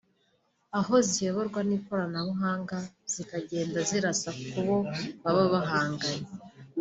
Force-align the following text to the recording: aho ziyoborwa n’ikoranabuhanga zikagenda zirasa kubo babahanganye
aho 0.79 0.95
ziyoborwa 1.09 1.59
n’ikoranabuhanga 1.67 2.77
zikagenda 3.13 3.79
zirasa 3.89 4.29
kubo 4.49 4.75
babahanganye 5.23 6.29